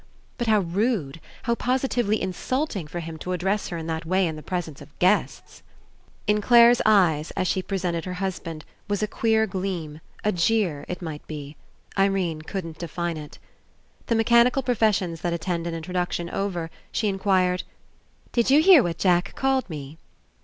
But 0.39 0.47
how 0.47 0.61
rude, 0.61 1.21
how 1.43 1.53
positively 1.53 2.19
Insult 2.19 2.75
ing, 2.75 2.87
for 2.87 3.01
him 3.01 3.19
to 3.19 3.33
address 3.33 3.67
her 3.67 3.77
in 3.77 3.85
that 3.85 4.03
way 4.03 4.25
in 4.25 4.35
the 4.35 4.41
presence 4.41 4.81
of 4.81 4.97
guests! 4.97 5.61
In 6.25 6.41
Clare's 6.41 6.81
eyes, 6.87 7.29
as 7.37 7.47
she 7.47 7.61
presented 7.61 8.05
her 8.05 8.15
husband, 8.15 8.65
was 8.87 9.03
a 9.03 9.07
queer 9.07 9.45
gleam, 9.45 10.01
a 10.23 10.31
jeer. 10.31 10.85
It 10.87 11.03
might 11.03 11.27
be. 11.27 11.55
Irene 11.99 12.41
couldn't 12.41 12.79
define 12.79 13.15
It. 13.17 13.37
The 14.07 14.15
mechanical 14.15 14.63
professions 14.63 15.21
that 15.21 15.33
attend 15.33 15.67
66 15.67 15.67
ENCOUNTER 15.67 15.69
an 15.75 15.77
introduction 15.77 16.29
over, 16.31 16.71
she 16.91 17.07
inquired: 17.07 17.61
*'Did 18.31 18.49
you 18.49 18.59
hear 18.63 18.81
what 18.81 18.97
Jack 18.97 19.35
called 19.35 19.69
me?' 19.69 19.99